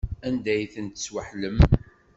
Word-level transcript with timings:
Anda 0.27 0.49
ay 0.53 0.65
ten-tesweḥlem? 0.73 1.57